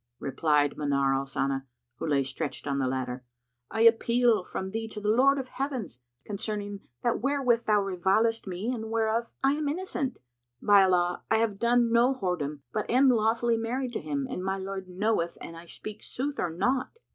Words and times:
Replied 0.17 0.77
Manar 0.79 1.13
al 1.13 1.27
Sana 1.27 1.67
who 1.97 2.07
lay 2.07 2.23
stretched 2.23 2.65
on 2.65 2.79
the 2.79 2.89
ladder, 2.89 3.23
"I 3.69 3.81
appeal 3.81 4.43
from 4.43 4.71
thee 4.71 4.87
to 4.87 4.99
the 4.99 5.09
Lord 5.09 5.37
of 5.37 5.45
the 5.45 5.51
Heavens, 5.51 5.99
concerning 6.25 6.79
that 7.03 7.21
wherewith 7.21 7.65
thou 7.65 7.83
revilest 7.83 8.47
me 8.47 8.73
and 8.73 8.89
whereof 8.89 9.31
I 9.43 9.51
am 9.53 9.69
innocent! 9.69 10.17
By 10.59 10.81
Allah, 10.85 11.21
I 11.29 11.37
have 11.37 11.59
done 11.59 11.91
no 11.91 12.15
whoredom, 12.15 12.63
but 12.73 12.89
am 12.89 13.09
lawfully 13.09 13.57
married 13.57 13.93
to 13.93 14.01
him, 14.01 14.25
and 14.27 14.43
my 14.43 14.57
Lord 14.57 14.87
knoweth 14.89 15.37
an 15.39 15.53
I 15.53 15.67
speak 15.67 16.01
sooth 16.01 16.39
or 16.39 16.49
not! 16.49 16.93